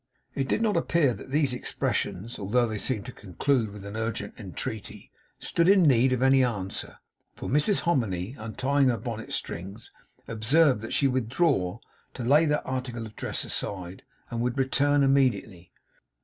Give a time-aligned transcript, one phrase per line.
[0.33, 4.33] It did not appear that these expressions, although they seemed to conclude with an urgent
[4.39, 6.97] entreaty, stood in need of any answer;
[7.35, 9.91] for Mrs Hominy, untying her bonnet strings,
[10.27, 11.77] observed that she would withdraw
[12.15, 14.01] to lay that article of dress aside,
[14.31, 15.71] and would return immediately.